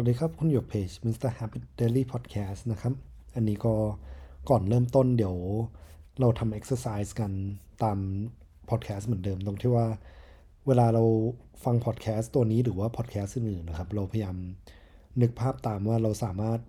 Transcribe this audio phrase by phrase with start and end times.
[0.00, 1.30] วัสดีครับ คุณอยู่เพจ Mr.
[1.38, 2.94] Habit Diary Podcast นะครับ
[3.34, 3.74] อันนี้ก็
[4.50, 5.36] ก่อนเริ่มต้นเดี๋ยว
[6.20, 7.32] เราทำ exercise กัน
[7.82, 7.98] ตาม
[8.70, 9.86] podcast เหมือนเดิม ตรงที่ว่า
[10.66, 11.04] เวลาเรา
[11.64, 14.36] ฟัง podcast ตัวนี้หรือว่า podcast อื่นๆนะครับ เราพยายาม
[15.20, 16.60] นึกภาพตามว่าเราสามารถ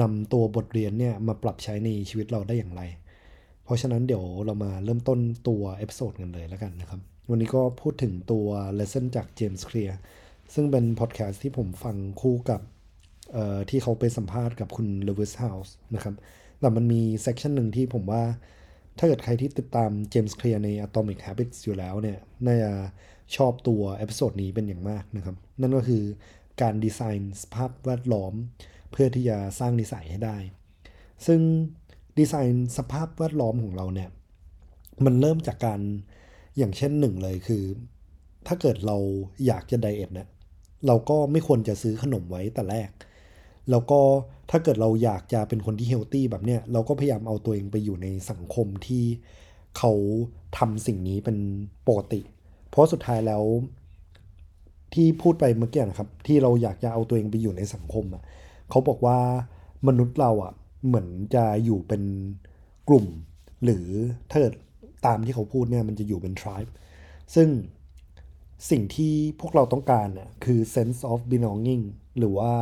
[0.00, 2.82] นำตัวบทเรียนเนี่ยมาปรับใช้ในชีวิตเราได้อย่างไร
[3.64, 5.18] เพราะฉะนั้นเดี๋ยวเรามาเริ่มต้น
[5.48, 7.00] ตัว episode กันเลยแล้วกันนะครับ
[7.30, 8.46] วันนี้ก็พูดถึงตัว
[8.78, 9.94] lesson จาก James Clear
[10.54, 12.60] ซึ่งเป็นพอดแคสต์ที่ผมฟังคู่กับ
[13.70, 16.14] ที่เขาไปสัมภาษณ์กับคุณ Lewis Howes นะครับ
[16.60, 18.22] แต่มันมี section หนึ่งที่ผมว่า
[18.98, 22.72] ถ้าเกิดใครที่ติดตาม James Clear ใน Atomic Habits อยู่แล้วเนี่ย น่าจะ
[23.36, 26.02] ชอบตัว episode นี้เป็นอย่างมากนะครับ นั่นก็คือ
[26.62, 28.34] การดีไซน์สภาพแวดล้อม
[28.92, 30.36] เพื่อที่จะสร้างนิสัยให้ได้
[31.26, 31.40] ซึ่ง
[32.18, 34.10] ดีไซน์สภาพแวดล้อมของเราเนี่ย
[35.04, 35.80] มันเริ่มจากการ
[36.58, 37.64] อย่างเช่นหนึ่งเลยคือ
[38.46, 38.96] ถ้าเกิดเรา
[39.46, 40.28] อยากจะไดเอทเนี่ย
[40.86, 42.90] เราก็ไม่ควรจะซื้อขนมไว้แต่แรก
[43.70, 44.00] แล้วก็
[44.50, 49.04] ถ้าเกิดเราอยากจะเป็นคนที่เฮลตี้แบบเนี้ยเราก็พยายามเอาตัวเองไปอยู่ในสังคมที่
[49.78, 49.92] เขา
[50.58, 51.36] ทำสิ่งนี้เป็น
[51.88, 52.20] ปกติ
[52.70, 53.42] เพราะสุดท้ายแล้ว
[54.94, 58.22] ที่พูดไปเมื่อกี้นะครับ ที่เราอยากจะเอาตัวเองไปอยู่ในสังคมอะ
[58.70, 59.18] เขาบอกว่า
[59.88, 60.52] มนุษย์เราอะ
[60.86, 62.02] เหมือนจะอยู่เป็น
[62.88, 63.06] กลุ่ม
[63.64, 63.86] หรือ
[64.30, 64.54] ถ้าเกิด
[65.06, 66.70] ตามที่เขาพูดเนี่ยมันจะอยู่เป็น tribe
[67.34, 67.48] ซึ่ง
[68.70, 71.84] สิ่งที่พวกเราต้องการเนี่ยคือ sense of belonging
[72.18, 72.52] หรือว่า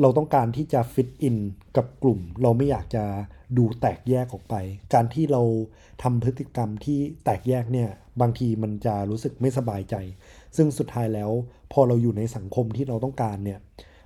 [0.00, 1.36] เราต้องการที่จะ fit in
[1.76, 3.04] กับกลุ่ม เราไม่อยากจะ
[3.56, 4.54] ดูแตกแยกออกไป
[4.94, 5.42] การที่เรา
[6.02, 7.88] ทำพฤติกรรมที่แตกแยกเนี่ย
[8.20, 9.94] บางทีมันจะรู้สึกไม่สบายใจ
[10.56, 11.30] ซึ่งสุดท้ายแล้ว
[11.72, 13.58] พอเราอยู่ในสังคมที่เราต้องการเนี่ย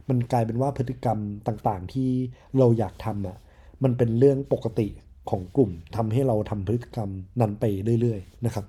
[0.09, 2.11] มันกลายเป็นว่าพฤติกรรมต่างๆที่
[2.59, 3.37] เราอยากทำอะ
[3.85, 4.89] มันเป็นเรื่องปกติ
[5.31, 7.65] ของกลุ่มทำให้เราทำพฤติกรรมนั้นไป
[8.01, 8.65] เรื่อย ๆ นะครับ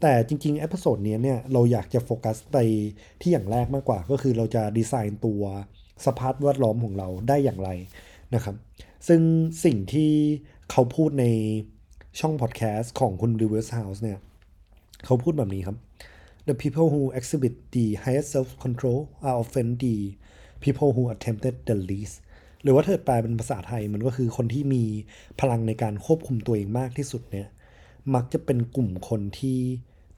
[0.00, 2.56] แต่จริงๆ episode นี้เนี่ยเราอยากจะโฟกัสไป
[3.20, 5.42] ที่อย่างแรกมากกว่า ก็คือเราจะดีไซน์ตัว
[6.06, 7.70] สภาพแวดล้อมของเราได้อย่างไร
[8.34, 8.56] นะครับ
[9.08, 9.20] ซึ่ง
[9.64, 10.12] สิ่งที่
[10.70, 11.26] เขาพูดใน
[12.20, 14.18] ช่องพอดแคสต์ของคุณ Lewis Howes เนี่ย
[15.04, 15.76] เขาพูดแบบนี้ครับ
[16.48, 19.96] The people who exhibit the highest self-control are often the
[20.64, 22.16] people who attempted the least
[22.62, 24.84] หรือว่าเธอแปลเป็นภาษาไทยมันก็คือคนที่มี
[25.40, 27.48] พลังในการควบคุมตัวเองมากที่สุดเนี่ย
[28.14, 29.58] มักจะเป็นกลุ่มคนที่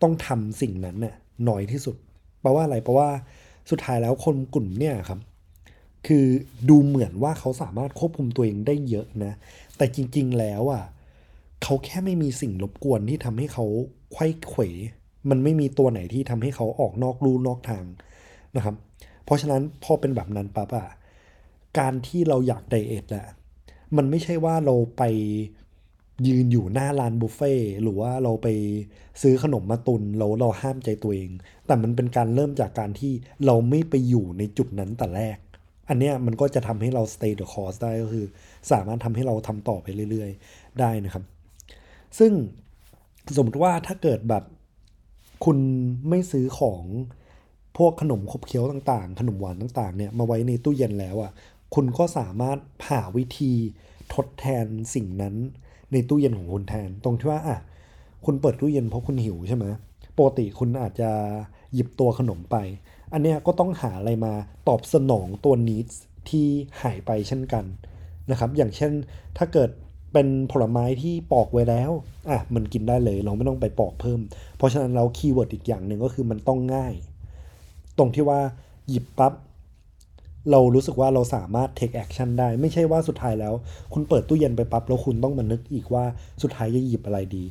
[0.02, 1.14] ต้องทำสิ่งนั้นน่ย
[1.48, 1.96] น้อยที่สุด
[2.40, 3.08] แปลว่าอะไรแปลว่า
[3.70, 5.20] สุดท้ายแล้วคนกลุ่มเนี่ยครับ
[6.06, 6.24] คือ
[6.68, 9.32] ดูเหมือนว่าเขาสามารถควบคุมตัวเองได้เยอะนะ
[9.76, 10.84] แต่จริง ๆ แล้วอะ
[11.62, 13.64] เขาแค่ไม่มีสิ่งรบกวนที่ทำให้เขา
[14.12, 14.62] ไข้เขว
[15.30, 17.84] มันไม่มีตัวไหนที่ทำให้เขาออกนอกลู่นอกทาง
[18.56, 18.74] นะครับ
[19.24, 20.86] เพราะฉะนั้นพอเป็นแบบนั้นปั๊บอะ
[21.78, 23.26] การที่เราอยากไดเอทอะ
[23.96, 25.02] มันไม่ใช่ว่าเราไป
[26.26, 28.48] ยืนอยู่หน้าร้านบุฟเฟ่หรือว่าเราไป
[29.22, 31.30] ซื้อขนมมาตุนแล้วเราห้ามใจตัวเอง
[31.66, 33.12] แต่มันเป็นการเริ่มจากการที่
[33.46, 35.38] เราไม่ไปอยู่ในจุดนั้นแต่แรก
[35.88, 38.26] อันเนี้ยมันก็จะทำให้เรา stay the course ได้ก็คือ
[38.70, 41.24] สามารถทำให้เราทำต่อไปเรื่อย ๆ ได้นะครับ
[42.18, 42.32] ซึ่ง
[43.36, 44.44] สมมติว่าถ้าเกิดแบบ
[45.44, 45.58] คุณ
[46.08, 46.82] ไม่ซื้อของ
[47.76, 51.32] พวกขนมขบเคี้ยวต่างๆ ขนมหวานต่างๆเนี่ยมาไว้ในตู้เย็นแล้วอะ่ะ
[51.74, 52.58] คุณก็สามารถ
[52.90, 53.52] หาวิธี
[54.14, 55.34] ทดแทนสิ่งนั้น
[55.92, 57.58] ในตู้เย็นของคุณแทน ตรงที่ว่าอะ
[58.24, 59.64] คุณเปิดตู้เย็นเพราะคุณหิวใช่ไหม
[60.16, 61.10] ปกติคุณอาจจะ
[61.74, 62.56] หยิบตัวขนมไป
[63.12, 64.32] อันเนี้ยก็ต้องหาอะไรมา
[64.68, 65.86] ตอบสนองตัว need
[66.28, 66.46] ที่
[66.82, 67.64] หายไปเช่นกัน
[68.30, 68.92] นะครับ อย่างเช่น
[69.38, 69.70] ถ้าเกิด
[70.12, 71.90] เป็นผลไม้ที่ปอกไว้แล้ว
[72.30, 74.20] อะ มันกินได้เลย เราไม่ต้องไปปอกเพิ่ม
[74.56, 76.94] เพราะฉะนั้นเรา keyword อีกอย่างหนึ่งก็คือมันต้องง่าย
[77.98, 78.40] ตรงที่ว่า
[78.88, 79.32] หยิบปั๊บ
[80.50, 83.54] เรารู้สึกว่าเราสามารถ take action ได้ ไม่ใช่ว่าสุดท้ายแล้ว
[83.92, 86.04] คุณเปิดตู้เย็นไปปั๊บแล้วคุณต้องมานึกอีกว่า
[86.42, 87.44] สุดท้ายจะหยิบอะไรดี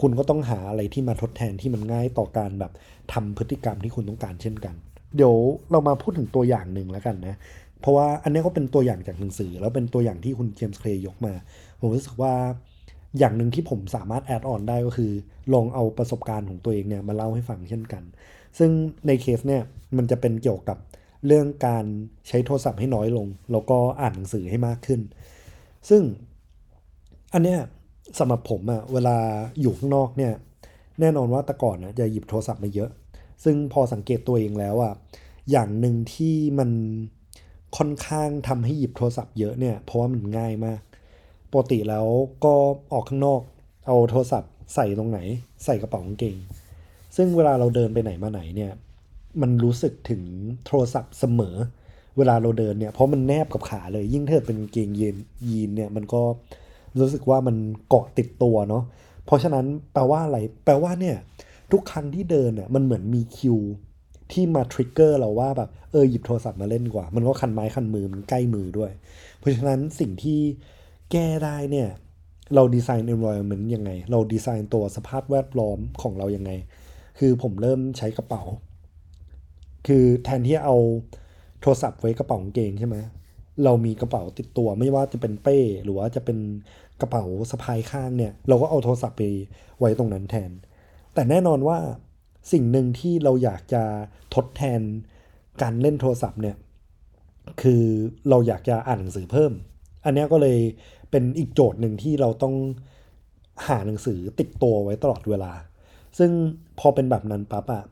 [0.00, 2.72] คุณก็ต้องหาอะไรที่มาทดแทนที่มันง่ายต่อการแบบ
[3.12, 4.74] ทำพฤติกรรมที่คุณต้องการเช่นกัน
[5.16, 5.34] เดี๋ยว
[5.70, 7.36] เรามาพูดถึงตัวอย่างหนึ่งแล้วกันนะ
[7.80, 11.34] เพราะว่าอันนี้ก็เป็นตัวอย่างจากหนังสือ แล้วเป็นตัวอย่างที่คุณ James Clear ยกมา
[11.80, 12.34] ผมรู้สึกว่า
[13.18, 15.10] อย่างหนึ่งที่ผมสามารถ add on ได้ก็คือ
[15.52, 18.02] ลองเอาประสบการณ์ของตัวเองเนี่ยมาเล่าให้ฟังเช่นกัน
[18.58, 18.70] ซึ่ง
[19.06, 19.62] ในเคสเนี่ย
[19.96, 20.78] มันจะเป็นเกี่ยวกับ
[21.26, 21.84] เรื่องการ
[22.28, 25.00] ใช้โทรศัพท์ให้น้อยลง แล้วก็อ่านหนังสือให้มากขึ้น
[25.88, 26.02] ซึ่ง
[27.32, 27.58] อันเนี้ย
[28.18, 29.16] สำหรับผมอะเวลา
[29.60, 30.32] อยู่ข้างนอกเนี่ย
[31.00, 32.90] แน่นอนว่าแต่ก่อนนะจะหยิบโทรศัพท์มาเยอะ
[33.44, 34.92] ซึ่งพอสังเกตตัวเองแล้วอะ
[35.50, 36.70] อย่างหนึ่งที่มัน
[37.76, 40.80] ค่อนข้างทำให้หยิบโทรศัพท์เยอะเนี่ยเพราะว่ามันง่ายมาก
[41.50, 42.06] ปกติแล้ว
[42.44, 42.54] ก็
[42.92, 43.40] ออกข้างนอก
[43.86, 45.18] เอาโทรศัพท์ใส่ตรงไหน
[45.64, 46.36] ใส่กระเป๋ากางเกง
[47.16, 48.72] ซึ่งเวลาเราเดินไปไหนมาไหนเนี่ย
[49.42, 50.22] มันรู้สึกถึง
[50.66, 51.56] โทรศัพท์เสมอ
[52.16, 55.16] เวลาเราเดินเนี่ยเพราะมันแนบกับขาเลย ยิ่งเธอเป็นเกงยีน
[55.48, 56.22] ยีนเนี่ยมันก็
[57.00, 57.56] รู้สึกว่ามัน
[57.88, 58.84] เกาะติดตัวเนาะ
[59.26, 61.16] เพราะฉะนั้นแปลว่าอะไรแปลว่าเนี่ย
[61.72, 63.58] ทุกครั้งที่เดินเนี่ยมันเหมือนมีคิว
[64.32, 68.90] ที่มาทริกเกอร์เราว่าแบบเออหยิบโทรศัพท์มาเล่นกว่า มันก็คันไม้คันมือมันใกล้มือด้วย
[69.38, 70.40] เพราะฉะนั้นสิ่งที่
[71.12, 71.88] แก้ได้เนี่ย
[72.54, 76.50] เราดีไซน์ environment ยังไง เราดีไซน์ตัวสภาพแวดล้อมของเรายังไง
[77.18, 78.42] คือผมเริ่มใช้กระเป๋า
[79.86, 80.76] คือแทนที่เอา
[81.60, 82.96] โทรศัพท์ไว้กระเป๋ากางเกงใช่ไหม
[83.64, 86.38] เรามีกระเป๋าติดตัวไม่ว่าจะเป็นเป้หรือว่าจะเป็น
[87.00, 89.22] กระเป๋าสะพายข้างเนี่ย เราก็เอาโทรศัพท์ไป
[89.78, 90.50] ไว้ตรงนั้นแทน
[91.14, 91.78] แต่แน่นอนว่า
[92.52, 93.82] สิ่งหนึ่งที่เราอยากจะ
[94.34, 94.80] ทดแทน
[95.62, 96.56] การเล่นโทรศัพท์เนี่ย
[97.62, 97.82] คือ
[98.30, 99.52] เราอยากจะอ่านหนังสือเพิ่ม
[100.04, 100.58] อันนี้ก็เลย
[101.10, 102.54] เป็นอีกโจทย์หนึ่งที่เราต้อง
[103.68, 105.52] หาหนังสือติดตัวไว้ตลอดเวลา
[106.18, 106.30] ซึ่ง
[106.78, 107.84] พอเป็นแบบนั้นปั๊บอะ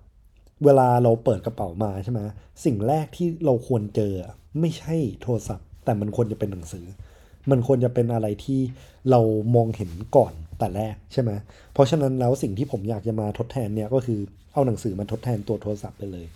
[0.64, 2.20] เวลาเราเปิดกระเป๋ามาใช่ไหม
[2.64, 4.12] สิ่งแรกที่เราควรเจอ
[4.60, 6.84] ไม่ใช่โทรศัพท์ แต่มันควรจะเป็นหนังสือ
[7.50, 8.60] มันควรจะเป็นอะไรที่
[9.10, 9.20] เรา
[9.54, 11.30] มองเห็นก่อนแต่แรกใช่ไหม
[11.72, 14.20] เพราะฉะนั้นแล้วสิ่งที่ผมอยากจะมาทดแทนเนี่ยก็คือ
[14.52, 16.26] เอาหนังสือมาทดแทนตัวโทรศัพท์ไปเลย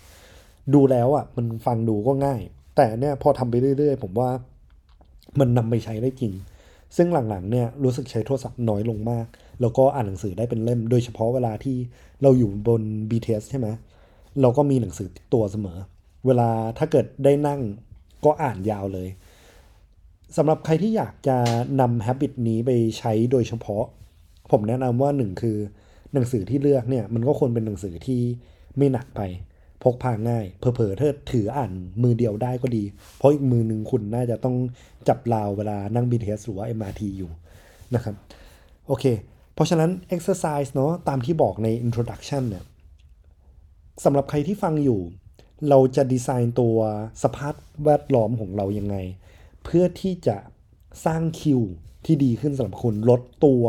[0.73, 2.41] ดูแล้วอะมันฟังดูก็ง่าย
[2.75, 4.29] แต่เนี่ยพอทำไปเรื่อย ๆ ผมว่า
[5.39, 6.33] มันนำไปใช้ได้จริง
[6.95, 9.25] ซึ่งหลังๆเนี่ยรู้สึกใช้โทรศัพท์น้อยลงมาก
[9.61, 11.77] แล้วก็อ่านหนังสือได้เป็นเล่ม โดยเฉพาะเวลาที่
[12.21, 13.67] เราอยู่บน BTS ใช่ไหม
[14.41, 15.77] เราก็มีหนังสือติดตัวเสมอ
[16.25, 17.61] เวลาถ้าเกิดได้นั่ง
[18.25, 19.09] ก็อ่านยาวเลย
[20.37, 21.37] สำหรับใครที่อยากจะ
[21.81, 23.85] นำ habit นี้ไปใช้โดยเฉพาะ
[24.51, 25.57] ผมแนะนำว่าหนึ่งคือ
[26.13, 28.21] หนังสือที่เลือกเนี่ยมันก็ควรเป็นหนังสือที่
[28.77, 29.21] ไม่หนักไป
[29.83, 31.71] พกพาง่ายเผลอๆถ้าถืออ่าน
[32.03, 32.83] มือเดียวได้ก็ดี
[33.17, 34.55] เพราะอีกมือหนึ่งคุณน่าจะต้อง
[35.07, 37.31] จับราวเวลานั่ง BTS หรือว่า MRT อยู่
[37.95, 38.15] นะครับ
[38.87, 39.05] โอเค
[39.53, 42.63] เพราะฉะนั้น exercise เนาะตามที่บอกใน introduction เนี่ย
[44.03, 45.01] สำหรับใครที่ฟังอยู่
[45.69, 46.77] เราจะดีไซน์ตัว
[47.23, 47.53] สภาพ
[47.85, 48.95] แวดล้อมของเรายังไง
[49.63, 50.37] เพื่อที่จะ
[51.05, 51.61] สร้างคิว
[52.05, 53.63] ที่ดีขึ้นสำหรับคุณลดตัว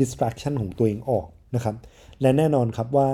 [0.00, 1.76] distraction ของตัวเองออกนะครับ
[2.20, 3.08] และแน่นอนครับว่า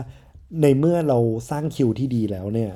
[0.63, 1.19] ในเมื่อเรา
[1.51, 2.73] สร้างคิวที่ดีแล้วเนี่ย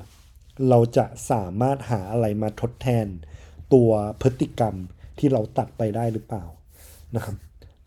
[0.69, 3.07] เราจะสามารถหาอะไรมาทดแทน
[3.75, 3.91] ตัว
[4.23, 4.75] พฤติกรรม
[5.19, 6.45] ที่เราตัดไปได้หรือเปล่า
[7.17, 7.37] นะครับ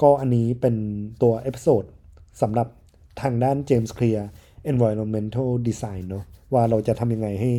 [0.01, 0.75] ก็อันนี้เป็น
[1.21, 1.83] ตัว episode
[2.41, 2.67] สำหรับ
[3.21, 4.21] ทางด้าน James Clear
[4.71, 7.51] environmental design เนาะว่าเราจะทำยังไงให้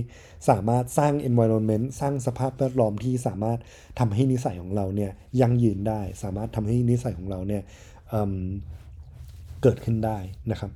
[0.48, 3.58] สามารถสร้าง environment สร้างสภาพแวดล้อมที่สามารถ
[3.98, 5.10] ทำให้นิสัยของเราเนี่ย
[5.40, 7.62] ยั่งยืนได้ สามารถทำให้นิสัยของเราเนี่ย
[8.10, 10.18] เกิดขึ้นได้
[10.50, 10.72] นะครับ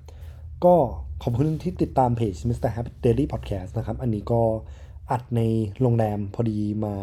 [0.65, 0.75] ก็
[1.23, 2.71] ขอบคุณที่ติดตามเพจ Mr.
[2.75, 4.43] Happy Daily Podcast นะครับ อันนี้ก็
[5.11, 5.41] อัดใน
[5.81, 6.95] โรงแรมพอดีมา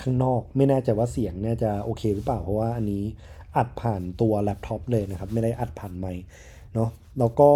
[0.00, 3.04] ข้างนอก ไม่แน่ใจว่าเสียงเนี่ยจะโอเคหรือเปล่า เพราะว่าอันนี้
[3.56, 6.22] อัดผ่านตัวแล็ปท็อปเลยนะครับ ไม่ได้อัดผ่านไมค์
[6.74, 7.50] เนาะแล้วก็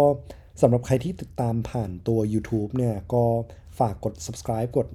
[0.61, 3.23] สำหรับใครที่ติดตามผ่านตัว YouTube เนี่ยก็
[3.79, 4.87] ฝากกด subscribe กด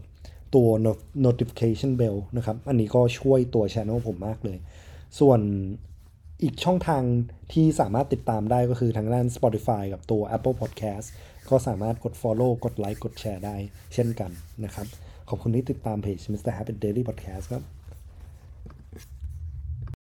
[0.55, 0.69] ตัว
[1.27, 4.59] notification bell นะครับ อันนี้ก็ช่วยตัว channel ผมมากเลย
[5.21, 5.41] ส่วน
[6.43, 7.03] อีกช่องทาง
[7.53, 11.07] ที่สามารถติดตามได้ก็คือทางด้าน Spotify กับตัว Apple Podcast
[11.51, 13.57] ก็สามารถกด follow กดไลค์กดแชร์ได้
[13.95, 14.31] เช่นกัน
[14.65, 14.87] นะครับ
[15.29, 16.53] ขอบคุณที่ติดตามเพจ Mr.
[16.57, 17.76] Happy Daily Podcast ครับ